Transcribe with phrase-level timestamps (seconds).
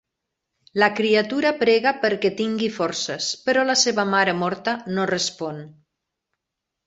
[0.83, 5.61] La criatura prega perquè tingui forces, però la seva mare morta no respon.